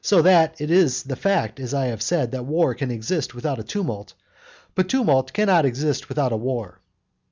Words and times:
So 0.00 0.22
that 0.22 0.60
it 0.60 0.70
is 0.70 1.02
the 1.02 1.16
fact, 1.16 1.58
as 1.58 1.74
I 1.74 1.86
have 1.86 2.00
said, 2.00 2.30
that 2.30 2.44
war 2.44 2.74
can 2.74 2.92
exist 2.92 3.34
without 3.34 3.58
a 3.58 3.64
tumult, 3.64 4.14
but 4.76 4.84
a 4.84 4.88
tumult 4.88 5.32
cannot 5.32 5.64
exist 5.66 6.08
without 6.08 6.30
a 6.32 6.36
war. 6.36 6.78